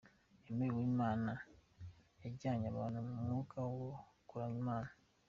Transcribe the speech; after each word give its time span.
Aime 0.47 0.65
Uwimana 0.75 1.31
yajyanye 2.23 2.65
abantu 2.69 2.97
mu 3.07 3.13
mwuka 3.21 3.57
wo 3.73 3.89
kuramya 4.29 4.57
Imana. 4.63 4.91